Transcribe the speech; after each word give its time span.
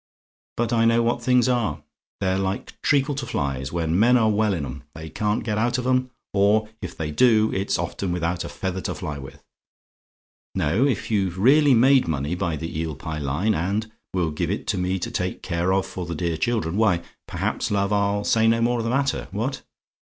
But 0.57 0.73
I 0.73 0.85
know 0.85 1.03
what 1.03 1.17
these 1.19 1.25
things 1.27 1.47
are: 1.47 1.83
they're 2.19 2.39
like 2.39 2.81
treacle 2.81 3.13
to 3.13 3.25
flies: 3.27 3.71
when 3.71 3.99
men 3.99 4.17
are 4.17 4.31
well 4.31 4.55
in 4.55 4.65
'em, 4.65 4.81
they 4.95 5.11
can't 5.11 5.43
get 5.43 5.59
out 5.59 5.77
of 5.77 5.85
'em: 5.85 6.09
or, 6.33 6.67
if 6.81 6.97
they 6.97 7.11
do, 7.11 7.51
it's 7.53 7.77
often 7.77 8.11
without 8.11 8.43
a 8.43 8.49
feather 8.49 8.81
to 8.81 8.95
fly 8.95 9.19
with. 9.19 9.43
No: 10.55 10.87
if 10.87 11.11
you've 11.11 11.37
really 11.37 11.75
made 11.75 12.07
money 12.07 12.33
by 12.33 12.55
the 12.55 12.79
Eel 12.79 12.95
Pie 12.95 13.19
line, 13.19 13.53
and 13.53 13.91
will 14.11 14.31
give 14.31 14.49
it 14.49 14.65
to 14.69 14.77
me 14.79 14.97
to 14.97 15.11
take 15.11 15.43
care 15.43 15.71
of 15.71 15.85
for 15.85 16.07
the 16.07 16.15
dear 16.15 16.35
children, 16.35 16.77
why, 16.77 17.03
perhaps, 17.27 17.69
love, 17.69 17.93
I'll 17.93 18.23
say 18.23 18.47
no 18.47 18.59
more 18.59 18.79
of 18.79 18.85
the 18.85 18.89
matter. 18.89 19.27
What? 19.29 19.61